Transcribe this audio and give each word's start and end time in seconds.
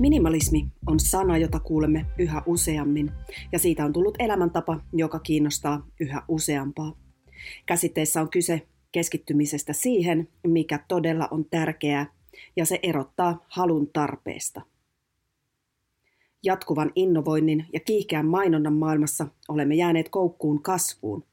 Minimalismi 0.00 0.66
on 0.86 1.00
sana, 1.00 1.38
jota 1.38 1.60
kuulemme 1.60 2.06
yhä 2.18 2.42
useammin, 2.46 3.12
ja 3.52 3.58
siitä 3.58 3.84
on 3.84 3.92
tullut 3.92 4.16
elämäntapa, 4.18 4.80
joka 4.92 5.18
kiinnostaa 5.18 5.86
yhä 6.00 6.22
useampaa. 6.28 6.96
Käsitteessä 7.66 8.20
on 8.20 8.30
kyse 8.30 8.66
keskittymisestä 8.92 9.72
siihen, 9.72 10.28
mikä 10.46 10.84
todella 10.88 11.28
on 11.30 11.44
tärkeää, 11.44 12.06
ja 12.56 12.66
se 12.66 12.78
erottaa 12.82 13.44
halun 13.48 13.90
tarpeesta. 13.92 14.62
Jatkuvan 16.42 16.92
innovoinnin 16.94 17.66
ja 17.72 17.80
kiihkeän 17.80 18.26
mainonnan 18.26 18.74
maailmassa 18.74 19.26
olemme 19.48 19.74
jääneet 19.74 20.08
koukkuun 20.08 20.62
kasvuun. 20.62 21.24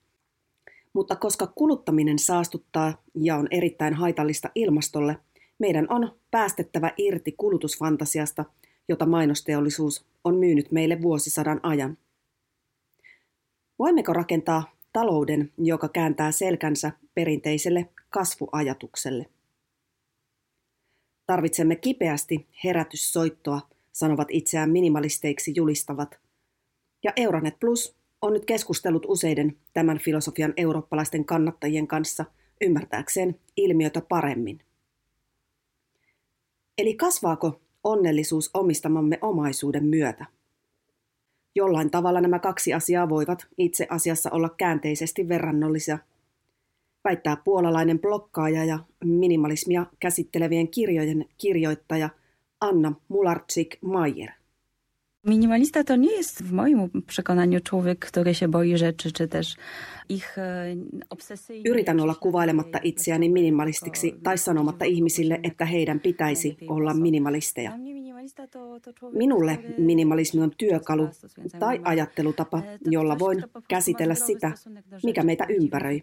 Mutta 0.93 1.15
koska 1.15 1.47
kuluttaminen 1.47 2.19
saastuttaa 2.19 3.03
ja 3.15 3.37
on 3.37 3.47
erittäin 3.51 3.93
haitallista 3.93 4.49
ilmastolle, 4.55 5.17
meidän 5.59 5.87
on 5.89 6.19
päästettävä 6.31 6.91
irti 6.97 7.31
kulutusfantasiasta, 7.31 8.45
jota 8.89 9.05
mainosteollisuus 9.05 10.05
on 10.23 10.35
myynyt 10.35 10.71
meille 10.71 11.01
vuosisadan 11.01 11.59
ajan. 11.63 11.97
Voimmeko 13.79 14.13
rakentaa 14.13 14.75
talouden, 14.93 15.53
joka 15.57 15.89
kääntää 15.89 16.31
selkänsä 16.31 16.91
perinteiselle 17.15 17.89
kasvuajatukselle? 18.09 19.25
Tarvitsemme 21.25 21.75
kipeästi 21.75 22.47
herätyssoittoa, 22.63 23.61
sanovat 23.91 24.27
itseään 24.31 24.71
minimalisteiksi 24.71 25.53
julistavat. 25.55 26.19
Ja 27.03 27.13
Euronet 27.15 27.59
Plus 27.59 27.95
on 28.21 28.33
nyt 28.33 28.45
keskustellut 28.45 29.05
useiden 29.07 29.57
tämän 29.73 29.99
filosofian 29.99 30.53
eurooppalaisten 30.57 31.25
kannattajien 31.25 31.87
kanssa 31.87 32.25
ymmärtääkseen 32.61 33.39
ilmiötä 33.57 34.01
paremmin. 34.01 34.66
Eli 36.77 36.95
kasvaako 36.95 37.59
onnellisuus 37.83 38.49
omistamamme 38.53 39.19
omaisuuden 39.21 39.85
myötä? 39.85 40.25
Jollain 41.55 41.91
tavalla 41.91 42.21
nämä 42.21 42.39
kaksi 42.39 42.73
asiaa 42.73 43.09
voivat 43.09 43.47
itse 43.57 43.87
asiassa 43.89 44.29
olla 44.31 44.49
käänteisesti 44.49 45.29
verrannollisia. 45.29 45.99
Väittää 47.03 47.35
puolalainen 47.35 47.99
blokkaaja 47.99 48.65
ja 48.65 48.79
minimalismia 49.03 49.85
käsittelevien 49.99 50.67
kirjojen 50.67 51.25
kirjoittaja 51.37 52.09
Anna 52.61 52.93
Mularczyk-Mayer. 53.09 54.36
Minimalista 55.23 55.83
to 55.83 55.95
nie 55.95 56.11
jest 56.11 56.43
w 56.43 56.51
moim 56.53 56.89
przekonaniu 57.07 57.59
człowiek, 57.59 57.99
który 57.99 58.33
się 58.33 58.47
boi 58.47 58.77
rzeczy, 58.77 59.11
czy 59.11 59.27
też 59.27 59.55
ich 60.09 60.37
e, 60.37 60.75
obsesyjnie... 61.09 61.69
Yritän 61.71 61.99
olla 61.99 62.15
kuvailematta 62.15 62.79
itseäni 62.79 63.29
minimalistiksi 63.29 64.15
tai 64.23 64.37
sanomatta 64.37 64.85
ihmisille, 64.85 65.39
että 65.43 65.65
heidän 65.65 65.99
pitäisi 65.99 66.57
olla 66.67 66.93
minimalisteja. 66.93 67.71
Minulle 69.13 69.57
minimalismi 69.77 70.41
on 70.41 70.51
työkalu 70.57 71.09
tai 71.59 71.79
ajattelutapa, 71.83 72.61
jolla 72.85 73.19
voin 73.19 73.43
käsitellä 73.67 74.15
sitä, 74.15 74.51
mikä 75.03 75.23
meitä 75.23 75.45
ympäröi. 75.49 76.01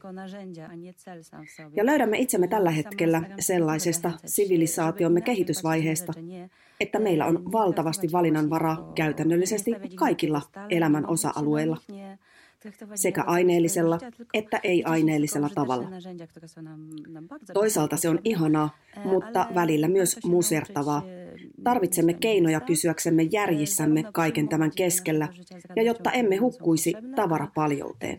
Ja 1.77 1.87
löydämme 1.87 2.19
itsemme 2.19 2.49
tällä 2.49 2.71
hetkellä 2.71 3.23
sellaisesta 3.41 4.13
sivilisaatiomme 4.27 5.21
kehitysvaiheesta, 5.21 6.13
että 6.81 6.99
meillä 6.99 7.27
on 7.27 7.53
valtavasti 7.53 8.13
valinnanvaraa 8.13 8.93
käytännöllisesti 8.95 9.71
kaikilla 9.95 10.43
elämän 10.71 11.07
osa-alueilla 11.07 11.77
sekä 12.95 13.23
aineellisella 13.23 13.99
että 14.35 14.61
ei-aineellisella 14.63 15.51
tavalla. 15.55 15.89
Toisaalta 17.55 17.97
se 17.97 18.09
on 18.09 18.19
ihanaa, 18.25 18.77
mutta 19.05 19.47
välillä 19.55 19.89
myös 19.89 20.19
musertavaa. 20.25 21.03
Tarvitsemme 21.65 22.15
keinoja 22.15 22.61
pysyäksemme 22.61 23.23
järjissämme 23.23 24.05
kaiken 24.13 24.49
tämän 24.49 24.71
keskellä 24.77 25.29
ja 25.77 25.83
jotta 25.83 26.11
emme 26.11 26.37
hukkuisi 26.37 26.95
tavarapaljouteen. 27.17 28.19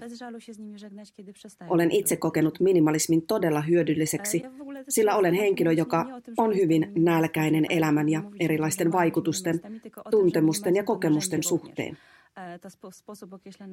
Olen 1.70 1.92
itse 1.92 2.16
kokenut 2.16 2.60
minimalismin 2.60 3.22
todella 3.22 3.62
hyödylliseksi, 3.62 4.44
sillä 4.90 5.16
olen 5.16 5.34
henkilö, 5.34 5.72
joka 5.72 6.06
on 6.38 6.56
hyvin 6.56 6.92
nälkäinen 6.96 7.66
elämän 7.70 8.10
ja 8.10 8.24
erilaisten 8.40 8.92
vaikutusten, 8.92 9.62
tuntemusten 10.12 10.76
ja 10.76 10.84
kokemusten 10.84 11.44
suhteen. 11.44 11.98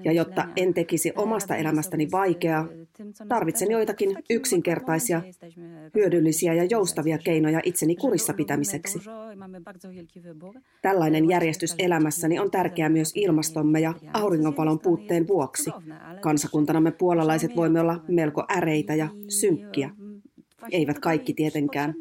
Ja 0.04 0.12
jotta 0.12 0.48
en 0.56 0.74
tekisi 0.74 1.12
omasta 1.16 1.56
elämästäni 1.56 2.08
vaikeaa, 2.12 2.68
tarvitsen 3.28 3.70
joitakin 3.70 4.16
yksinkertaisia, 4.30 5.22
hyödyllisiä 5.94 6.54
ja 6.54 6.64
joustavia 6.64 7.18
keinoja 7.18 7.60
itseni 7.64 7.96
kurissa 7.96 8.32
pitämiseksi. 8.32 8.98
Tällainen 10.82 11.28
järjestys 11.28 11.74
elämässäni 11.78 12.38
on 12.38 12.50
tärkeää 12.50 12.88
myös 12.88 13.12
ilmastomme 13.14 13.80
ja 13.80 13.94
auringonvalon 14.12 14.80
puutteen 14.80 15.28
vuoksi. 15.28 15.70
Kansakuntanamme 16.20 16.92
puolalaiset 16.92 17.56
voimme 17.56 17.80
olla 17.80 18.04
melko 18.08 18.44
äreitä 18.56 18.94
ja 18.94 19.08
synkkiä. 19.28 19.90
Eivät 20.70 20.98
kaikki 20.98 21.34
tietenkään. 21.34 21.94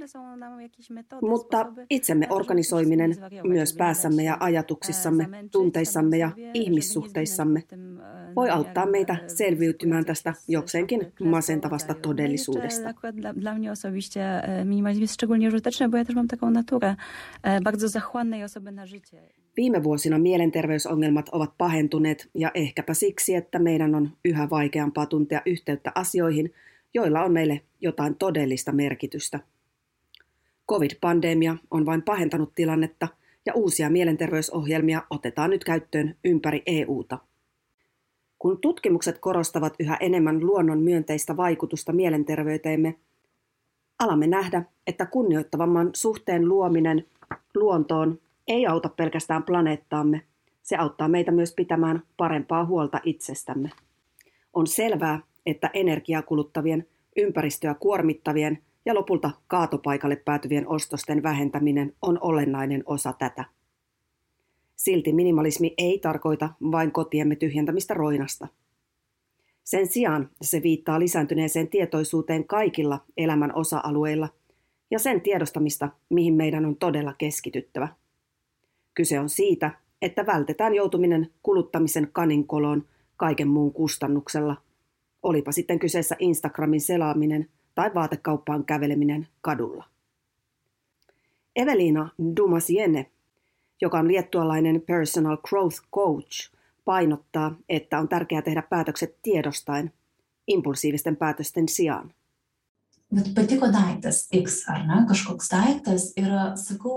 Mutta 1.22 1.74
itsemme 1.90 2.28
organisoiminen 2.30 3.16
myös 3.44 3.74
päässämme 3.74 4.24
ja 4.24 4.38
ajatuksissamme, 4.40 5.28
tunteissamme 5.52 6.18
ja 6.18 6.32
ihmissuhteissamme 6.54 7.64
voi 8.36 8.50
auttaa 8.50 8.86
meitä 8.86 9.18
selviytymään 9.28 10.06
tästä 10.06 10.34
jokseenkin 10.48 11.14
masentavasta 11.24 11.94
todellisuudesta. 11.94 12.94
Viime 19.58 19.84
vuosina 19.84 20.20
mielenterveysongelmat 20.20 21.30
ovat 21.32 21.54
pahentuneet 21.58 22.30
ja 22.34 22.52
ehkäpä 22.54 22.94
siksi, 22.94 23.36
että 23.36 23.60
meidän 23.60 23.96
on 23.96 24.10
yhä 24.26 24.50
vaikeampaa 24.50 25.06
tuntea 25.06 25.42
yhteyttä 25.46 25.92
asioihin, 25.96 26.54
joilla 26.94 27.24
on 27.24 27.32
meille 27.32 27.62
jotain 27.82 28.16
todellista 28.16 28.72
merkitystä. 28.72 29.40
Covid-pandemia 30.70 31.58
on 31.72 31.86
vain 31.86 32.02
pahentanut 32.02 32.56
tilannetta 32.56 33.08
ja 33.46 33.54
uusia 33.54 33.90
mielenterveysohjelmia 33.90 35.04
otetaan 35.10 35.50
nyt 35.50 35.64
käyttöön 35.64 36.16
ympäri 36.26 36.64
EUta. 36.66 37.18
Kun 38.40 38.62
tutkimukset 38.62 39.20
korostavat 39.20 39.74
yhä 39.80 39.98
enemmän 40.00 40.46
luonnon 40.46 40.80
myönteistä 40.80 41.38
vaikutusta 41.38 41.94
mielenterveyteemme, 41.94 42.96
alamme 44.00 44.28
nähdä, 44.28 44.64
että 44.88 45.06
kunnioittavamman 45.06 45.90
suhteen 45.94 46.48
luominen 46.48 47.06
luontoon 47.56 48.20
ei 48.48 48.68
auta 48.68 48.90
pelkästään 48.90 49.44
planeettaamme, 49.44 50.22
se 50.62 50.76
auttaa 50.76 51.08
meitä 51.08 51.32
myös 51.32 51.54
pitämään 51.56 52.04
parempaa 52.18 52.66
huolta 52.66 53.00
itsestämme. 53.04 53.70
On 54.54 54.68
selvää, 54.68 55.20
että 55.46 55.70
energiaa 55.74 56.22
kuluttavien, 56.22 56.88
ympäristöä 57.18 57.74
kuormittavien 57.74 58.60
ja 58.86 58.96
lopulta 58.96 59.32
kaatopaikalle 59.48 60.16
päätyvien 60.16 60.68
ostosten 60.68 61.24
vähentäminen 61.24 61.96
on 62.02 62.18
olennainen 62.22 62.84
osa 62.86 63.14
tätä. 63.14 63.46
Silti 64.76 65.14
minimalismi 65.14 65.74
ei 65.78 66.00
tarkoita 66.00 66.50
vain 66.72 66.92
kotiemme 66.92 67.36
tyhjentämistä 67.36 67.94
roinasta. 67.94 68.48
Sen 69.64 69.88
sijaan 69.88 70.30
se 70.42 70.64
viittaa 70.64 71.00
lisääntyneeseen 71.00 71.68
tietoisuuteen 71.68 72.48
kaikilla 72.48 73.00
elämän 73.18 73.56
osa-alueilla 73.56 74.30
ja 74.92 75.00
sen 75.00 75.22
tiedostamista, 75.22 75.90
mihin 76.10 76.34
meidän 76.34 76.66
on 76.66 76.76
todella 76.76 77.14
keskityttävä. 77.18 77.88
Kyse 78.94 79.20
on 79.20 79.30
siitä, 79.30 79.72
että 80.02 80.26
vältetään 80.26 80.74
joutuminen 80.74 81.30
kuluttamisen 81.44 82.10
kaninkoloon 82.14 82.86
kaiken 83.18 83.48
muun 83.48 83.74
kustannuksella– 83.74 84.58
olipa 85.24 85.52
sitten 85.52 85.80
kyseessä 85.80 86.16
Instagramin 86.20 86.82
selaaminen 86.82 87.50
tai 87.76 87.94
vaatekauppaan 87.94 88.66
käveleminen 88.66 89.28
kadulla. 89.42 89.86
Evelina 91.56 92.10
Dumasienne, 92.36 93.12
joka 93.82 94.00
on 94.00 94.08
liettualainen 94.08 94.82
personal 94.82 95.38
growth 95.38 95.82
coach, 95.96 96.52
painottaa, 96.86 97.56
että 97.70 98.00
on 98.00 98.10
tärkeää 98.10 98.42
tehdä 98.42 98.62
päätökset 98.62 99.16
tiedostaen, 99.22 99.94
impulsiivisten 100.48 101.16
päätösten 101.16 101.70
sijaan. 101.70 102.14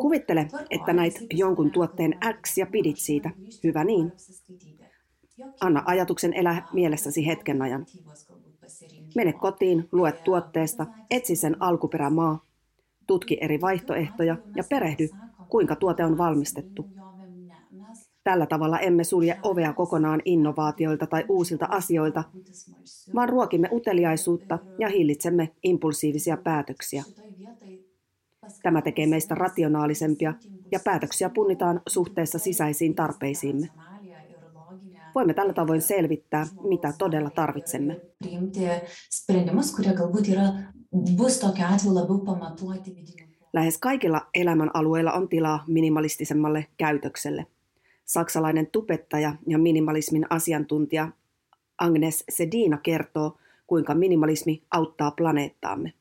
Kuvittele, 0.01 0.49
että 0.71 0.93
näit 0.93 1.15
jonkun 1.31 1.71
tuotteen 1.71 2.19
X 2.43 2.59
ja 2.59 2.67
pidit 2.67 2.99
siitä. 2.99 3.31
Hyvä 3.65 3.85
niin. 3.85 4.13
Anna 5.61 5.83
ajatuksen 5.87 6.35
elää 6.35 6.69
mielessäsi 6.73 7.27
hetken 7.27 7.63
ajan. 7.63 7.87
Mene 9.15 9.33
kotiin, 9.33 9.89
lue 9.93 10.13
tuotteesta, 10.13 10.87
etsi 11.11 11.37
sen 11.37 11.63
alkuperämaa, 11.63 12.45
tutki 13.07 13.39
eri 13.41 13.61
vaihtoehtoja 13.61 14.37
ja 14.57 14.65
perehdy, 14.71 15.09
kuinka 15.49 15.77
tuote 15.77 16.05
on 16.05 16.19
valmistettu. 16.19 16.87
Tällä 18.25 18.47
tavalla 18.47 18.79
emme 18.79 19.05
sulje 19.05 19.39
ovea 19.43 19.73
kokonaan 19.73 20.23
innovaatioilta 20.25 21.07
tai 21.07 21.25
uusilta 21.29 21.67
asioilta, 21.71 22.25
vaan 23.15 23.29
ruokimme 23.29 23.69
uteliaisuutta 23.73 24.59
ja 24.79 24.89
hillitsemme 24.89 25.51
impulsiivisia 25.63 26.37
päätöksiä. 26.37 27.05
Tämä 28.63 28.83
tekee 28.83 29.07
meistä 29.07 29.35
rationaalisempia 29.35 30.35
ja 30.73 30.81
päätöksiä 30.85 31.29
punnitaan 31.29 31.81
suhteessa 31.89 32.39
sisäisiin 32.39 32.95
tarpeisiimme. 32.95 33.69
Voimme 35.15 35.35
tällä 35.35 35.53
tavoin 35.53 35.83
selvittää, 35.83 36.47
mitä 36.69 36.93
todella 36.99 37.31
tarvitsemme. 37.31 38.01
Lähes 43.53 43.79
kaikilla 43.79 44.27
elämän 44.35 44.71
alueilla 44.75 45.13
on 45.13 45.29
tilaa 45.29 45.65
minimalistisemmalle 45.67 46.67
käytökselle. 46.77 47.47
Saksalainen 48.05 48.67
tupettaja 48.67 49.37
ja 49.47 49.59
minimalismin 49.59 50.27
asiantuntija 50.31 51.09
Agnes 51.79 52.25
Sedina 52.29 52.79
kertoo, 52.79 53.39
kuinka 53.67 53.95
minimalismi 53.95 54.63
auttaa 54.71 55.11
planeettaamme. 55.11 55.93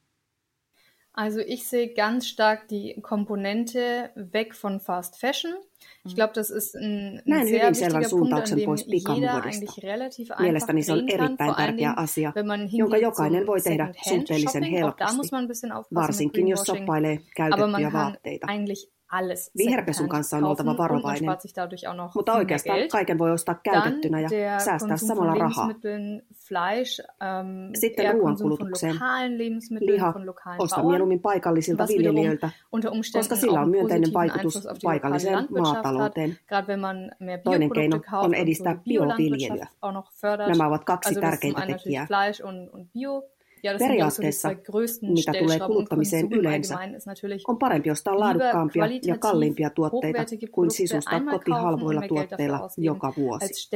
Also 1.16 1.40
ich 1.40 1.68
sehe 1.68 1.94
ganz 1.94 2.28
stark 2.28 2.68
die 2.70 2.96
Komponente 3.02 4.10
weg 4.16 4.56
von 4.56 4.80
Fast 4.80 5.20
Fashion. 5.20 5.54
Ich 6.06 6.16
glaube, 6.16 6.34
das 6.34 6.50
ist 6.50 6.76
ein, 6.76 7.22
ein 7.32 7.48
sehr 7.48 7.70
wichtiger 7.70 8.10
Punkt, 8.10 8.34
an 8.34 8.58
dem 8.58 8.76
jeder 9.16 9.44
eigentlich 9.44 9.84
relativ 9.84 10.32
einfach 10.32 10.84
se 10.84 10.94
on 10.94 11.10
erittäin 11.10 11.56
tärkeä 11.56 11.94
asia, 11.96 12.34
jonka 12.72 12.98
jokainen 12.98 13.46
voi 13.48 13.62
tehdä 13.62 13.94
suhteellisen 14.10 14.64
helposti, 14.64 15.68
varsinkin 15.96 16.48
jos 16.48 16.64
soppailee 16.64 17.20
käytettyjä 17.36 17.94
vaatteita. 17.94 18.48
Viherpesun 19.58 20.10
kanssa 20.10 20.38
on 20.38 20.44
oltava 20.44 20.78
varovainen, 20.78 21.30
mutta 22.16 22.34
oikeastaan 22.34 22.80
kaiken 22.92 23.18
voi 23.18 23.32
ostaa 23.32 23.56
käytettynä 23.64 24.20
ja 24.20 24.30
säästää 24.60 24.98
samalla 24.98 25.34
rahaa. 25.34 25.70
Ähm, 27.24 27.72
Sitten 27.76 28.06
ruoankulutukseen. 28.14 28.96
Liha, 29.80 30.14
osta 30.60 30.84
mieluummin 30.90 31.20
paikallisilta 31.20 31.84
viljelijöiltä, 31.88 32.50
koska 33.14 33.36
sillä 33.36 33.62
on 33.62 33.70
myönteinen 33.70 34.14
vaikutus 34.14 34.68
paikalliseen 34.84 35.48
maatalouteen. 35.60 36.38
Toinen 37.44 37.70
keino 37.72 38.02
on 38.14 38.34
edistää 38.34 38.78
bioviljelyä. 38.86 39.68
Nämä 40.48 40.68
ovat 40.68 40.84
kaksi 40.86 41.16
tärkeintä 41.22 41.62
tekijää. 41.68 42.08
Periaatteessa, 43.80 44.50
mitä 45.02 45.32
tulee 45.40 45.60
kuluttamiseen 45.68 46.28
yleensä, 46.32 46.78
on 47.48 47.58
parempi 47.58 47.92
ostaa 47.92 48.20
laadukkaampia 48.20 48.86
ja 49.06 49.18
kalliimpia 49.18 49.70
tuotteita 49.70 50.20
kuin 50.52 50.72
sisustaa 50.72 51.22
koti 51.32 51.52
halvoilla 51.52 52.08
tuotteilla 52.08 52.70
joka 52.78 53.14
vuosi. 53.18 53.70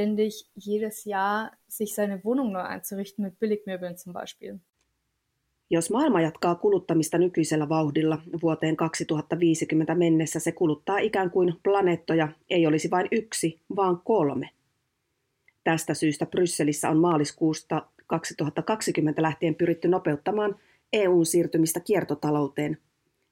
Jos 5.70 5.92
maailma 5.92 6.22
jatkaa 6.22 6.56
kuluttamista 6.56 7.18
nykyisellä 7.18 7.70
vauhdilla, 7.70 8.22
vuoteen 8.42 8.78
2050 8.78 9.96
mennessä 9.96 10.40
se 10.40 10.52
kuluttaa 10.52 10.98
ikään 10.98 11.32
kuin 11.32 11.54
planeettoja 11.64 12.28
ei 12.50 12.68
olisi 12.68 12.92
vain 12.92 13.08
yksi, 13.12 13.62
vaan 13.76 14.02
kolme. 14.04 14.50
Tästä 15.64 15.94
syystä 15.94 16.26
Brysselissä 16.26 16.90
on 16.90 16.98
maaliskuusta 16.98 17.86
2020 18.08 19.22
lähtien 19.22 19.56
pyritty 19.56 19.88
nopeuttamaan 19.88 20.56
EUn 20.94 21.26
siirtymistä 21.26 21.80
kiertotalouteen, 21.80 22.78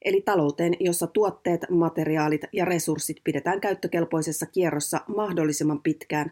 eli 0.01 0.21
talouteen, 0.21 0.73
jossa 0.79 1.07
tuotteet, 1.07 1.61
materiaalit 1.69 2.41
ja 2.53 2.65
resurssit 2.65 3.17
pidetään 3.23 3.61
käyttökelpoisessa 3.61 4.45
kierrossa 4.45 5.01
mahdollisimman 5.07 5.81
pitkään 5.81 6.31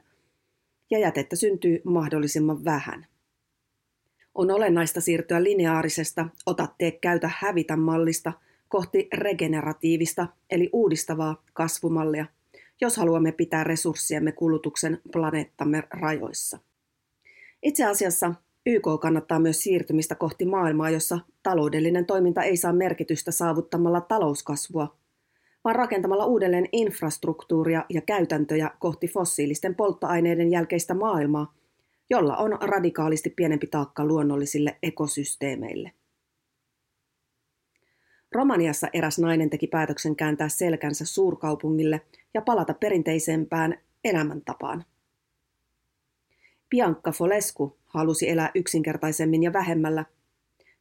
ja 0.92 1.00
jätettä 1.00 1.36
syntyy 1.36 1.82
mahdollisimman 1.84 2.66
vähän. 2.66 3.06
On 4.36 4.52
olennaista 4.52 5.02
siirtyä 5.02 5.44
lineaarisesta 5.44 6.28
ota 6.46 6.68
tee 6.78 6.92
käytä 6.92 7.30
hävitä 7.38 7.78
mallista 7.78 8.34
kohti 8.70 9.08
regeneratiivista 9.14 10.28
eli 10.50 10.70
uudistavaa 10.74 11.44
kasvumallia, 11.54 12.26
jos 12.82 12.98
haluamme 12.98 13.32
pitää 13.32 13.64
resurssiemme 13.64 14.32
kulutuksen 14.32 15.02
planeettamme 15.12 15.84
rajoissa. 15.90 16.60
Itse 17.64 17.86
asiassa 17.86 18.34
YK 18.66 18.84
kannattaa 19.02 19.40
myös 19.40 19.64
siirtymistä 19.64 20.16
kohti 20.16 20.46
maailmaa, 20.46 20.90
jossa 20.90 21.20
taloudellinen 21.44 22.06
toiminta 22.06 22.44
ei 22.44 22.58
saa 22.58 22.74
merkitystä 22.74 23.32
saavuttamalla 23.32 24.02
talouskasvua, 24.02 24.98
vaan 25.64 25.76
rakentamalla 25.76 26.26
uudelleen 26.26 26.70
infrastruktuuria 26.72 27.86
ja 27.90 28.02
käytäntöjä 28.02 28.72
kohti 28.80 29.08
fossiilisten 29.08 29.76
polttoaineiden 29.76 30.52
jälkeistä 30.52 30.94
maailmaa, 30.94 31.56
jolla 32.10 32.38
on 32.38 32.58
radikaalisti 32.62 33.30
pienempi 33.30 33.68
taakka 33.68 34.06
luonnollisille 34.06 34.78
ekosysteemeille. 34.84 35.92
Romaniassa 38.32 38.88
eräs 38.94 39.20
nainen 39.20 39.50
teki 39.50 39.68
päätöksen 39.68 40.16
kääntää 40.16 40.50
selkänsä 40.50 41.06
suurkaupungille 41.06 42.02
ja 42.34 42.42
palata 42.42 42.74
perinteisempään 42.74 43.80
elämäntapaan. 44.04 44.86
Bianca 46.74 47.12
Folescu 47.12 47.78
halusi 47.86 48.30
elää 48.30 48.52
yksinkertaisemmin 48.56 49.44
ja 49.44 49.54
vähemmällä, 49.54 50.06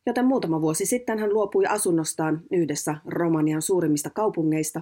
joten 0.06 0.26
muutama 0.26 0.60
vuosi 0.60 0.86
sitten 0.86 1.18
hän 1.18 1.32
luopui 1.32 1.66
asunnostaan 1.66 2.42
yhdessä 2.50 2.94
Romanian 3.06 3.62
suurimmista 3.62 4.10
kaupungeista 4.10 4.80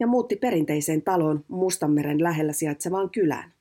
ja 0.00 0.06
muutti 0.06 0.36
perinteiseen 0.36 1.02
taloon 1.02 1.44
Mustanmeren 1.48 2.22
lähellä 2.22 2.52
sijaitsevaan 2.52 3.10
kylään. 3.10 3.52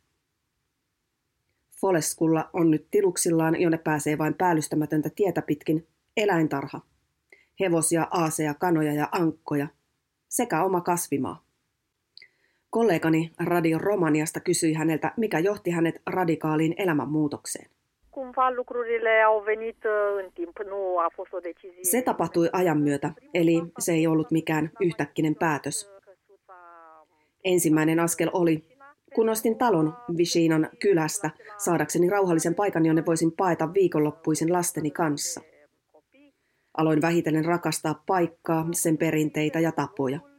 Foleskulla 1.82 2.50
on 2.54 2.72
nyt 2.72 2.88
tiluksillaan, 2.92 3.62
jonne 3.62 3.78
pääsee 3.78 4.18
vain 4.18 4.34
päällystämätöntä 4.34 5.10
tietä 5.16 5.42
pitkin, 5.42 5.88
eläintarha, 6.18 6.82
hevosia, 7.60 8.08
aaseja, 8.12 8.54
kanoja 8.54 8.94
ja 8.94 9.10
ankkoja 9.12 9.68
sekä 10.30 10.64
oma 10.64 10.82
kasvimaa. 10.82 11.44
Kollegani 12.74 13.32
Radio 13.46 13.78
Romaniasta 13.78 14.40
kysyi 14.40 14.74
häneltä, 14.74 15.12
mikä 15.18 15.40
johti 15.40 15.72
hänet 15.72 15.96
radikaaliin 16.10 16.76
elämänmuutokseen. 16.78 17.70
Se 21.84 22.02
tapahtui 22.02 22.50
ajan 22.54 22.82
myötä, 22.82 23.12
eli 23.34 23.62
se 23.80 23.94
ei 23.94 24.08
ollut 24.08 24.32
mikään 24.32 24.72
yhtäkkinen 24.82 25.36
päätös. 25.36 25.92
Ensimmäinen 27.44 28.00
askel 28.00 28.30
oli, 28.34 28.64
kun 29.16 29.30
ostin 29.30 29.58
talon 29.58 29.94
Vishinan 30.18 30.70
kylästä 30.80 31.30
saadakseni 31.58 32.10
rauhallisen 32.10 32.56
paikan, 32.56 32.86
jonne 32.86 33.04
voisin 33.06 33.32
paeta 33.32 33.74
viikonloppuisin 33.74 34.54
lasteni 34.54 34.92
kanssa. 34.92 35.42
Aloin 36.78 37.02
vähitellen 37.02 37.46
rakastaa 37.46 38.04
paikkaa, 38.08 38.68
sen 38.72 38.98
perinteitä 38.98 39.60
ja 39.60 39.72
tapoja. 39.72 40.33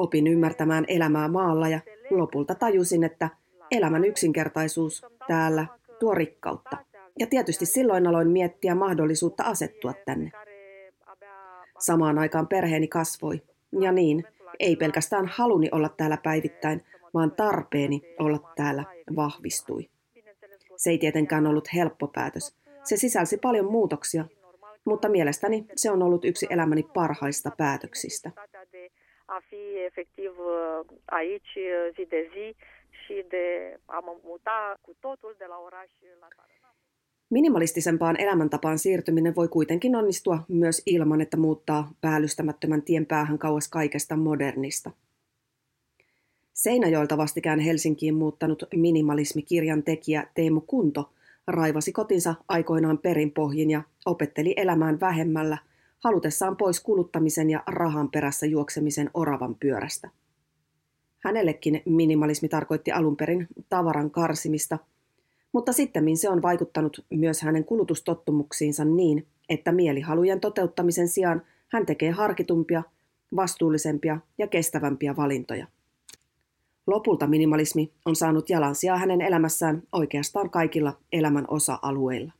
Opin 0.00 0.26
ymmärtämään 0.26 0.84
elämää 0.88 1.28
maalla 1.28 1.68
ja 1.68 1.80
lopulta 2.10 2.54
tajusin, 2.54 3.04
että 3.04 3.28
elämän 3.70 4.04
yksinkertaisuus 4.04 5.06
täällä 5.28 5.66
tuo 5.98 6.14
rikkautta. 6.14 6.76
Ja 7.18 7.26
tietysti 7.26 7.66
silloin 7.66 8.06
aloin 8.06 8.28
miettiä 8.28 8.74
mahdollisuutta 8.74 9.42
asettua 9.42 9.94
tänne. 10.06 10.30
Samaan 11.78 12.18
aikaan 12.18 12.46
perheeni 12.46 12.88
kasvoi. 12.88 13.42
Ja 13.80 13.92
niin, 13.92 14.24
ei 14.58 14.76
pelkästään 14.76 15.26
haluni 15.26 15.68
olla 15.72 15.88
täällä 15.88 16.18
päivittäin, 16.22 16.82
vaan 17.14 17.32
tarpeeni 17.32 18.02
olla 18.18 18.52
täällä 18.56 18.84
vahvistui. 19.16 19.88
Se 20.76 20.90
ei 20.90 20.98
tietenkään 20.98 21.46
ollut 21.46 21.74
helppo 21.74 22.06
päätös. 22.06 22.54
Se 22.84 22.96
sisälsi 22.96 23.36
paljon 23.36 23.72
muutoksia, 23.72 24.24
mutta 24.84 25.08
mielestäni 25.08 25.66
se 25.76 25.90
on 25.90 26.02
ollut 26.02 26.24
yksi 26.24 26.46
elämäni 26.50 26.82
parhaista 26.82 27.50
päätöksistä 27.58 28.30
a 29.36 29.38
fi 29.48 29.62
efectiv 29.88 30.32
uh, 30.38 30.86
aici 31.04 31.52
uh, 31.56 31.94
zi 31.94 32.04
de 32.14 32.20
zi 32.32 32.46
și 33.00 33.24
de 33.28 33.44
a 33.84 33.98
mă 34.06 34.14
muta 34.24 34.58
cu 34.84 34.92
totul 35.00 35.34
de 35.38 35.46
la 35.48 35.58
oraș 35.66 35.90
la 36.20 36.28
țară. 36.36 36.74
Minimalistisempaan 37.38 38.16
elämäntapaan 38.20 38.78
siirtyminen 38.78 39.34
voi 39.36 39.48
kuitenkin 39.48 39.96
onnistua 39.96 40.38
myös 40.48 40.82
ilman, 40.86 41.20
että 41.20 41.36
muuttaa 41.36 41.90
päällystämättömän 42.00 42.82
tien 42.82 43.06
päähän 43.06 43.38
kauas 43.38 43.68
kaikesta 43.68 44.16
modernista. 44.16 44.90
Seinäjoelta 46.52 47.16
vastikään 47.16 47.60
Helsinkiin 47.60 48.14
muuttanut 48.14 48.64
minimalismikirjan 48.74 49.82
tekijä 49.82 50.26
Teemu 50.34 50.60
Kunto 50.60 51.10
raivasi 51.46 51.92
kotinsa 51.92 52.34
aikoinaan 52.48 52.98
perinpohjin 52.98 53.70
ja 53.70 53.82
opetteli 54.06 54.54
elämään 54.56 55.00
vähemmällä– 55.00 55.58
halutessaan 56.04 56.56
pois 56.56 56.80
kuluttamisen 56.80 57.50
ja 57.50 57.62
rahan 57.66 58.10
perässä 58.10 58.46
juoksemisen 58.46 59.10
oravan 59.14 59.54
pyörästä. 59.54 60.10
Hänellekin 61.18 61.82
minimalismi 61.86 62.48
tarkoitti 62.48 62.92
alun 62.92 63.16
perin 63.16 63.46
tavaran 63.68 64.10
karsimista, 64.10 64.78
mutta 65.52 65.72
sitten 65.72 66.16
se 66.16 66.30
on 66.30 66.42
vaikuttanut 66.42 67.06
myös 67.10 67.42
hänen 67.42 67.64
kulutustottumuksiinsa 67.64 68.84
niin, 68.84 69.26
että 69.48 69.72
mielihalujen 69.72 70.40
toteuttamisen 70.40 71.08
sijaan 71.08 71.42
hän 71.68 71.86
tekee 71.86 72.10
harkitumpia, 72.10 72.82
vastuullisempia 73.36 74.20
ja 74.38 74.46
kestävämpiä 74.46 75.16
valintoja. 75.16 75.66
Lopulta 76.86 77.26
minimalismi 77.26 77.92
on 78.04 78.16
saanut 78.16 78.50
jalansijaa 78.50 78.98
hänen 78.98 79.20
elämässään 79.20 79.82
oikeastaan 79.92 80.50
kaikilla 80.50 80.98
elämän 81.12 81.44
osa-alueilla. 81.48 82.32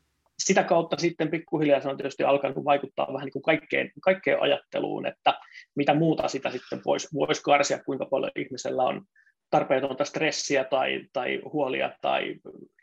Sitä 0.44 0.64
kautta 0.64 0.96
sitten 0.96 1.30
pikkuhiljaa 1.30 1.80
se 1.80 1.88
on 1.88 1.96
tietysti 1.96 2.24
alkanut 2.24 2.64
vaikuttaa 2.64 3.12
vähän 3.12 3.24
niin 3.24 3.32
kuin 3.32 3.42
kaikkeen, 3.42 3.92
kaikkeen 4.00 4.42
ajatteluun, 4.42 5.06
että 5.06 5.38
mitä 5.74 5.94
muuta 5.94 6.28
sitä 6.28 6.50
sitten 6.50 6.80
voisi 6.84 7.08
vois 7.14 7.40
karsia, 7.40 7.84
kuinka 7.84 8.06
paljon 8.06 8.30
ihmisellä 8.36 8.82
on 8.82 9.02
tarpeetonta 9.50 10.04
stressiä 10.04 10.64
tai, 10.64 11.04
tai 11.12 11.40
huolia 11.52 11.90
tai 12.00 12.34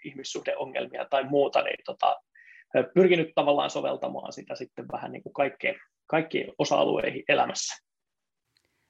ihmissuhdeongelmia 0.06 1.06
tai 1.10 1.24
muuta, 1.24 1.62
niin 1.62 1.78
tota, 1.86 2.16
pyrkinyt 2.94 3.32
tavallaan 3.36 3.70
soveltamaan 3.70 4.34
sitä 4.34 4.56
sitten 4.56 4.86
vähän 4.92 5.12
niin 5.12 5.24
kuin 5.24 5.34
kaikkeen, 5.34 5.76
kaikkiin 6.08 6.54
osa-alueihin 6.58 7.24
elämässä. 7.30 7.84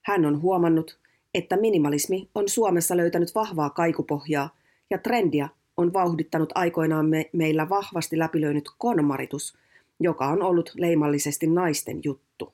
Hän 0.06 0.26
on 0.26 0.42
huomannut, 0.42 1.00
että 1.34 1.58
minimalismi 1.58 2.30
on 2.36 2.50
Suomessa 2.50 2.98
löytänyt 2.98 3.36
vahvaa 3.36 3.70
kaikupohjaa 3.70 4.50
ja 4.90 4.98
trendiä 4.98 5.50
on 5.78 5.94
vauhdittanut 5.94 6.50
aikoinaan 6.56 7.06
me, 7.06 7.30
meillä 7.34 7.70
vahvasti 7.70 8.20
läpilöinyt 8.20 8.64
konmaritus, 8.78 9.58
joka 10.00 10.26
on 10.26 10.42
ollut 10.42 10.72
leimallisesti 10.78 11.48
naisten 11.48 12.00
juttu. 12.04 12.54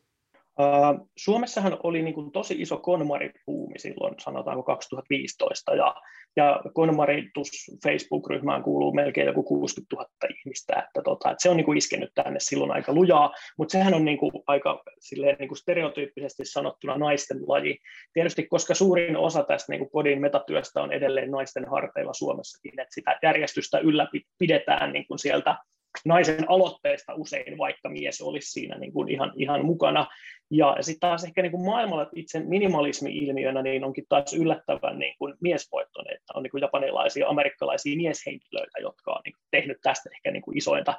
Suomessahan 1.16 1.78
oli 1.84 2.02
niin 2.02 2.14
kuin 2.14 2.32
tosi 2.32 2.62
iso 2.62 2.78
konmaripuumi 2.78 3.80
silloin, 3.80 4.16
sanotaanko 4.20 4.64
2015, 4.64 5.76
ja, 5.76 5.96
ja 6.36 6.62
konmaritus 6.74 7.50
Facebook-ryhmään 7.84 8.64
kuuluu 8.64 8.94
melkein 8.94 9.28
joku 9.28 9.44
60 9.44 9.96
000 9.96 10.10
ihmistä, 10.40 10.74
että, 10.74 11.02
tota, 11.04 11.32
että 11.32 11.42
se 11.42 11.50
on 11.50 11.58
niin 11.58 11.66
kuin 11.66 11.78
iskenyt 11.78 12.12
tänne 12.16 12.40
silloin 12.40 12.72
aika 12.72 12.94
lujaa, 12.94 13.34
mutta 13.58 13.72
sehän 13.72 13.94
on 13.94 14.06
niin 14.06 14.18
kuin 14.18 14.32
aika 14.48 14.84
silleen, 15.00 15.36
niin 15.40 15.48
kuin 15.48 15.58
stereotyyppisesti 15.58 16.46
sanottuna 16.46 16.98
naisten 16.98 17.38
laji. 17.48 17.78
Tietysti, 18.14 18.48
koska 18.48 18.74
suurin 18.74 19.18
osa 19.18 19.44
tästä 19.44 19.72
niin 19.72 19.80
kuin 19.80 19.92
kodin 19.92 20.22
metatyöstä 20.22 20.82
on 20.82 20.92
edelleen 20.92 21.32
naisten 21.32 21.70
harteilla 21.70 22.14
Suomessakin, 22.14 22.80
että 22.80 22.94
sitä 22.94 23.20
järjestystä 23.24 23.80
ylläpidetään 23.80 24.94
niin 24.94 25.08
kuin 25.08 25.20
sieltä 25.20 25.58
naisen 26.06 26.50
aloitteesta 26.50 27.14
usein, 27.16 27.58
vaikka 27.58 27.90
mies 27.90 28.22
olisi 28.22 28.52
siinä 28.52 28.78
niin 28.78 28.94
kuin 28.94 29.10
ihan, 29.10 29.32
ihan 29.36 29.66
mukana. 29.66 30.08
Ja 30.52 30.78
sitten 30.82 31.10
taas 31.10 31.24
ehkä 31.24 31.42
niin 31.42 31.52
kuin 31.52 31.66
maailmalla 31.66 32.10
itse 32.16 32.40
minimalismi-ilmiönä 32.40 33.62
niin 33.62 33.84
onkin 33.84 34.06
taas 34.10 34.34
yllättävän 34.34 35.00
niin 35.00 35.16
kuin 35.20 35.34
miesvoittoinen, 35.42 36.14
että 36.14 36.34
on 36.36 36.44
niin 36.44 36.52
kuin 36.52 36.62
japanilaisia, 36.62 37.28
amerikkalaisia 37.28 37.98
mieshenkilöitä, 37.98 38.80
jotka 38.82 39.12
on 39.12 39.22
niin 39.26 39.34
kuin 39.34 39.48
tehnyt 39.52 39.78
tästä 39.84 40.10
ehkä 40.14 40.32
niin 40.32 40.42
kuin 40.42 40.58
isointa, 40.58 40.94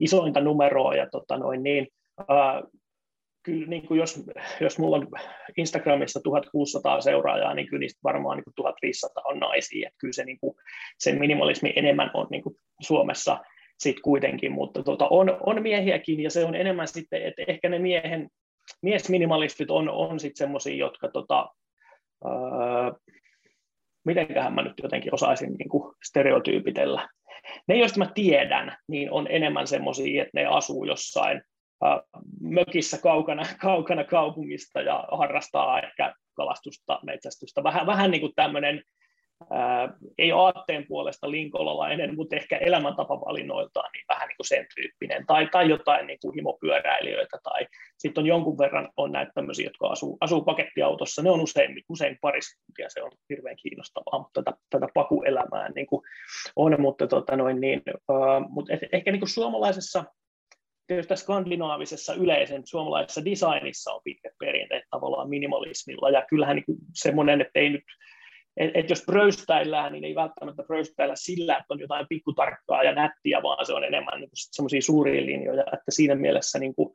isointa 0.00 0.40
numeroa. 0.40 0.94
Ja 0.94 1.06
tota 1.10 1.36
noin, 1.36 1.62
niin, 1.62 1.88
ää, 2.28 2.62
kyllä 3.42 3.66
niin 3.66 3.86
kuin 3.86 4.00
jos, 4.00 4.24
jos 4.60 4.78
mulla 4.78 4.96
on 4.96 5.08
Instagramissa 5.56 6.20
1600 6.24 7.00
seuraajaa, 7.00 7.54
niin 7.54 7.66
kyllä 7.66 7.80
niistä 7.80 8.00
varmaan 8.04 8.36
niin 8.36 8.44
kuin 8.44 8.54
1500 8.54 9.22
on 9.26 9.38
naisia. 9.38 9.88
Että 9.88 9.98
kyllä 10.00 10.12
se, 10.12 10.24
niin 10.24 10.40
kuin, 10.40 10.54
se 10.98 11.12
minimalismi 11.12 11.72
enemmän 11.76 12.10
on 12.14 12.26
niin 12.30 12.42
kuin 12.42 12.56
Suomessa– 12.80 13.38
sitten 13.80 14.02
kuitenkin, 14.02 14.52
mutta 14.52 14.82
tota, 14.82 15.08
on, 15.08 15.36
on 15.46 15.62
miehiäkin 15.62 16.20
ja 16.20 16.30
se 16.30 16.44
on 16.44 16.54
enemmän 16.54 16.88
sitten, 16.88 17.22
että 17.22 17.42
ehkä 17.48 17.68
ne 17.68 17.78
miehen, 17.78 18.28
miesminimalistit 18.82 19.70
on, 19.70 19.88
on 19.88 20.20
sitten 20.20 20.38
semmoisia, 20.38 20.76
jotka 20.76 21.08
tota, 21.08 21.48
öö, 22.24 22.30
mitenköhän 24.04 24.54
mä 24.54 24.62
nyt 24.62 24.80
jotenkin 24.82 25.14
osaisin 25.14 25.54
niin 25.54 25.68
kuin 25.68 25.94
stereotyypitellä. 26.04 27.08
Ne, 27.66 27.76
joista 27.76 27.98
mä 27.98 28.10
tiedän, 28.14 28.76
niin 28.88 29.12
on 29.12 29.26
enemmän 29.30 29.66
semmoisia, 29.66 30.22
että 30.22 30.40
ne 30.40 30.46
asuu 30.46 30.84
jossain 30.84 31.42
äh, 31.84 31.98
mökissä 32.40 32.98
kaukana, 33.02 33.42
kaukana 33.60 34.04
kaupungista 34.04 34.80
ja 34.80 35.04
harrastaa 35.12 35.80
ehkä 35.80 36.14
kalastusta, 36.34 37.00
metsästystä. 37.02 37.62
Vähän, 37.62 37.86
vähän 37.86 38.10
niin 38.10 38.20
kuin 38.20 38.32
tämmöinen 38.36 38.82
ää, 39.50 39.88
ei 40.18 40.32
aatteen 40.32 40.86
puolesta 40.88 41.30
linkolalainen, 41.30 42.16
mutta 42.16 42.36
ehkä 42.36 42.56
elämäntapavalinnoiltaan 42.56 43.90
niin 43.92 44.04
vähän 44.08 44.28
niin 44.28 44.36
kuin 44.36 44.46
sen 44.46 44.66
tyyppinen, 44.74 45.26
tai, 45.26 45.48
tai 45.52 45.68
jotain 45.68 46.06
niin 46.06 46.18
kuin 46.22 46.34
himopyöräilijöitä, 46.34 47.38
tai 47.42 47.66
sitten 47.98 48.22
on 48.22 48.26
jonkun 48.26 48.58
verran 48.58 48.88
on 48.96 49.12
näitä 49.12 49.32
tämmöisiä, 49.34 49.66
jotka 49.66 49.86
asuu, 49.86 50.18
asuu 50.20 50.42
pakettiautossa, 50.42 51.22
ne 51.22 51.30
on 51.30 51.40
usein, 51.40 51.82
usein 51.88 52.18
pariskuntia, 52.20 52.86
se 52.88 53.02
on 53.02 53.10
hirveän 53.28 53.56
kiinnostavaa, 53.62 54.18
mutta 54.18 54.42
tätä, 54.42 54.58
tätä 54.70 54.86
pakuelämää 54.94 55.68
niin 55.68 55.86
kuin 55.86 56.02
on, 56.56 56.76
mutta, 56.80 57.06
tota 57.06 57.36
noin, 57.36 57.60
niin, 57.60 57.82
ää, 57.86 58.40
mutta 58.48 58.72
ehkä 58.92 59.10
niin 59.10 59.20
kuin 59.20 59.30
suomalaisessa 59.30 60.04
tietysti 60.86 61.16
skandinaavisessa 61.16 62.14
yleisen 62.14 62.62
suomalaisessa 62.64 63.24
designissa 63.24 63.92
on 63.92 64.00
pitkä 64.04 64.30
perinteet 64.38 64.84
tavallaan 64.90 65.28
minimalismilla, 65.28 66.10
ja 66.10 66.24
kyllähän 66.28 66.56
niin 66.56 66.78
semmoinen, 66.94 67.40
että 67.40 67.60
ei 67.60 67.70
nyt 67.70 67.84
et, 68.60 68.70
et 68.74 68.90
jos 68.90 69.02
pröystäillään, 69.06 69.92
niin 69.92 70.04
ei 70.04 70.14
välttämättä 70.14 70.62
pröystäillä 70.62 71.14
sillä, 71.16 71.52
että 71.56 71.74
on 71.74 71.80
jotain 71.80 72.06
pikkutarkkaa 72.08 72.82
ja 72.82 72.94
nättiä, 72.94 73.42
vaan 73.42 73.66
se 73.66 73.72
on 73.72 73.84
enemmän 73.84 74.20
niin 74.20 74.30
semmoisia 74.32 74.82
suuria 74.82 75.26
linjoja, 75.26 75.62
että 75.62 75.90
siinä 75.90 76.14
mielessä 76.14 76.58
niin 76.58 76.74
kuin, 76.74 76.94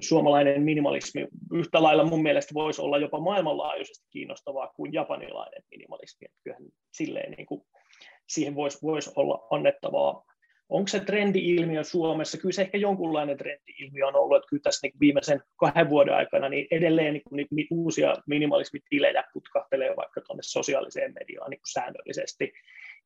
suomalainen 0.00 0.62
minimalismi 0.62 1.26
yhtä 1.52 1.82
lailla 1.82 2.04
mun 2.04 2.22
mielestä 2.22 2.54
voisi 2.54 2.82
olla 2.82 2.98
jopa 2.98 3.20
maailmanlaajuisesti 3.20 4.06
kiinnostavaa 4.10 4.72
kuin 4.76 4.92
japanilainen 4.92 5.62
minimalismi, 5.70 6.24
että 6.24 6.38
kyllähän 6.44 6.68
silleen 6.92 7.32
niin 7.32 7.46
kuin, 7.46 7.62
siihen 8.28 8.54
voisi 8.54 8.78
vois 8.82 9.12
olla 9.16 9.46
annettavaa 9.50 10.24
onko 10.68 10.88
se 10.88 11.00
trendi-ilmiö 11.00 11.84
Suomessa? 11.84 12.38
Kyllä 12.38 12.52
se 12.52 12.62
ehkä 12.62 12.78
jonkunlainen 12.78 13.36
trendi-ilmiö 13.36 14.06
on 14.06 14.16
ollut, 14.16 14.36
että 14.36 14.48
kyllä 14.48 14.62
tässä 14.62 14.86
niin 14.86 15.00
viimeisen 15.00 15.42
kahden 15.56 15.90
vuoden 15.90 16.14
aikana 16.14 16.48
niin 16.48 16.66
edelleen 16.70 17.12
niin 17.12 17.46
niin 17.50 17.66
uusia 17.70 18.14
minimalismitilejä 18.26 19.24
putkahtelee 19.32 19.96
vaikka 19.96 20.20
tuonne 20.20 20.42
sosiaaliseen 20.42 21.14
mediaan 21.14 21.50
niin 21.50 21.60
säännöllisesti. 21.72 22.52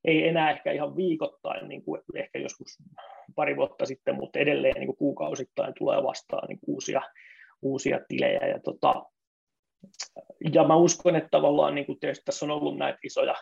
Ei 0.04 0.28
enää 0.28 0.50
ehkä 0.50 0.72
ihan 0.72 0.96
viikoittain, 0.96 1.68
niin 1.68 1.82
kuin 1.82 2.00
ehkä 2.14 2.38
joskus 2.38 2.78
pari 3.34 3.56
vuotta 3.56 3.86
sitten, 3.86 4.14
mutta 4.14 4.38
edelleen 4.38 4.74
niin 4.74 4.86
kuin 4.86 4.96
kuukausittain 4.96 5.74
tulee 5.78 6.02
vastaan 6.02 6.48
niin 6.48 6.58
uusia, 6.66 7.02
uusia 7.62 8.00
tilejä. 8.08 8.46
Ja, 8.46 8.60
tota, 8.60 9.04
ja 10.54 10.64
mä 10.64 10.76
uskon, 10.76 11.16
että 11.16 11.28
tavallaan 11.30 11.74
niin 11.74 11.86
kuin 11.86 11.98
tässä 12.24 12.46
on 12.46 12.50
ollut 12.50 12.78
näitä 12.78 12.98
isoja 13.04 13.34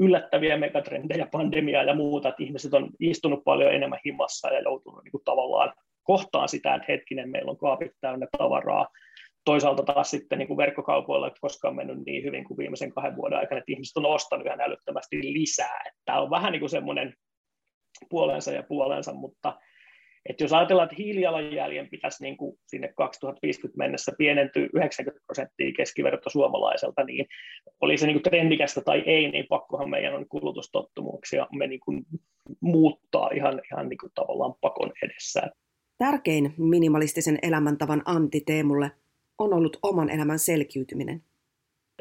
yllättäviä 0.00 0.56
megatrendejä, 0.56 1.28
pandemiaa 1.32 1.82
ja 1.82 1.94
muuta, 1.94 2.28
että 2.28 2.42
ihmiset 2.42 2.74
on 2.74 2.90
istunut 3.00 3.44
paljon 3.44 3.74
enemmän 3.74 4.00
himassa 4.06 4.48
ja 4.48 4.60
joutunut 4.60 5.04
niin 5.04 5.12
kuin 5.12 5.24
tavallaan 5.24 5.72
kohtaan 6.02 6.48
sitä, 6.48 6.74
että 6.74 6.92
hetkinen, 6.92 7.30
meillä 7.30 7.50
on 7.50 7.58
kaapit 7.58 7.92
täynnä 8.00 8.26
tavaraa. 8.38 8.88
Toisaalta 9.44 9.82
taas 9.82 10.10
sitten 10.10 10.38
niin 10.38 10.46
kuin 10.48 10.56
verkkokaupoilla 10.56 11.26
että 11.26 11.40
koskaan 11.40 11.76
mennyt 11.76 11.98
niin 12.06 12.24
hyvin 12.24 12.44
kuin 12.44 12.58
viimeisen 12.58 12.92
kahden 12.92 13.16
vuoden 13.16 13.38
aikana, 13.38 13.58
että 13.58 13.72
ihmiset 13.72 13.96
on 13.96 14.06
ostanut 14.06 14.46
ihan 14.46 14.60
älyttömästi 14.60 15.32
lisää. 15.32 15.84
Tämä 16.04 16.20
on 16.20 16.30
vähän 16.30 16.52
niin 16.52 16.60
kuin 16.60 16.70
semmoinen 16.70 17.14
puolensa 18.10 18.52
ja 18.52 18.62
puolensa, 18.62 19.12
mutta 19.12 19.58
et 20.28 20.40
jos 20.40 20.52
ajatellaan, 20.52 20.86
että 20.86 21.02
hiilijalanjäljen 21.02 21.88
pitäisi 21.90 22.22
niin 22.22 22.36
kuin 22.36 22.58
sinne 22.66 22.92
2050 22.96 23.78
mennessä 23.78 24.12
pienentyä 24.18 24.68
90 24.74 25.26
prosenttia 25.26 25.72
keskiverto 25.76 26.30
suomalaiselta, 26.30 27.04
niin 27.04 27.26
oli 27.80 27.98
se 27.98 28.06
niin 28.06 28.14
kuin 28.14 28.22
trendikästä 28.22 28.80
tai 28.80 29.02
ei, 29.06 29.30
niin 29.30 29.46
pakkohan 29.48 29.90
meidän 29.90 30.14
on 30.14 30.28
kulutustottumuksia 30.28 31.46
me 31.52 31.66
niin 31.66 31.80
kuin 31.80 32.02
muuttaa 32.60 33.30
ihan, 33.34 33.60
ihan 33.72 33.88
niin 33.88 33.98
kuin 33.98 34.12
tavallaan 34.14 34.54
pakon 34.60 34.92
edessä. 35.02 35.42
Tärkein 35.98 36.54
minimalistisen 36.58 37.38
elämäntavan 37.42 38.02
anti 38.04 38.40
Teemulle 38.46 38.90
on 39.38 39.54
ollut 39.54 39.78
oman 39.82 40.10
elämän 40.10 40.38
selkiytyminen 40.38 41.22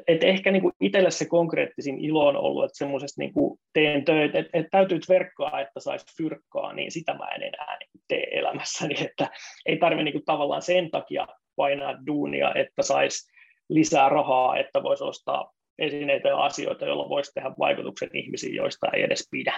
et 0.10 0.24
ehkä 0.24 0.51
niin 0.51 0.62
kuin 0.62 0.74
itselle 0.82 1.12
se 1.12 1.25
konkreettisin 1.25 2.00
ilo 2.00 2.28
on 2.28 2.38
ollut, 2.38 2.66
että 2.66 2.78
semmoisesta 2.78 3.22
niin 3.22 3.34
kuin 3.34 3.60
teen 3.74 4.06
töitä, 4.06 4.39
että, 4.39 4.60
että 4.60 4.70
täytyy 4.72 5.00
verkkaa, 5.10 5.60
että 5.60 5.80
saisi 5.80 6.06
fyrkkaa, 6.18 6.74
niin 6.74 6.92
sitä 6.92 7.13
mä 7.13 7.28
en 7.28 7.44
enää 7.44 7.78
niin 7.80 8.04
tee 8.08 8.39
elämässäni, 8.39 8.96
että 9.06 9.30
ei 9.66 9.78
tarvitse 9.78 10.04
niin 10.04 10.13
kuin 10.13 10.25
tavallaan 10.25 10.62
sen 10.62 10.92
takia 10.92 11.28
painaa 11.56 12.06
duunia, 12.08 12.54
että 12.54 12.84
saisi 12.84 13.32
lisää 13.70 14.10
rahaa, 14.10 14.58
että 14.58 14.84
voisi 14.84 15.04
ostaa 15.04 15.54
esineitä 15.80 16.28
ja 16.28 16.38
asioita, 16.38 16.86
joilla 16.86 17.10
voisi 17.10 17.34
tehdä 17.34 17.51
vaikutuksen 17.60 18.10
ihmisiin, 18.13 18.56
joista 18.56 18.88
ei 18.94 19.04
edes 19.04 19.28
pidä. 19.32 19.54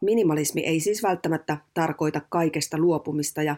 Minimalismi 0.00 0.66
ei 0.66 0.80
siis 0.80 1.02
välttämättä 1.02 1.56
tarkoita 1.74 2.20
kaikesta 2.28 2.78
luopumista 2.78 3.42
ja 3.42 3.56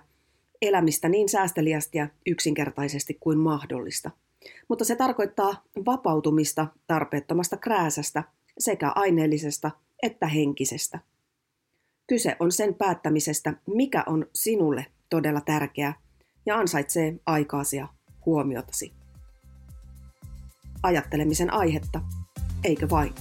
elämistä 0.62 1.08
niin 1.08 1.28
säästeliästi 1.28 1.98
ja 1.98 2.08
yksinkertaisesti 2.26 3.16
kuin 3.20 3.38
mahdollista– 3.38 4.10
mutta 4.68 4.84
se 4.84 4.96
tarkoittaa 4.96 5.62
vapautumista 5.86 6.66
tarpeettomasta 6.86 7.56
krääsästä 7.56 8.24
sekä 8.58 8.92
aineellisesta 8.94 9.70
että 10.02 10.26
henkisestä. 10.26 10.98
Kyse 12.06 12.36
on 12.40 12.52
sen 12.52 12.74
päättämisestä, 12.74 13.54
mikä 13.66 14.04
on 14.06 14.26
sinulle 14.34 14.86
todella 15.10 15.40
tärkeää 15.40 15.94
ja 16.46 16.58
ansaitsee 16.58 17.14
aikaasi 17.26 17.76
ja 17.76 17.88
huomiotasi. 18.26 18.92
Ajattelemisen 20.82 21.52
aihetta, 21.52 22.00
eikö 22.64 22.88
vain? 22.90 23.14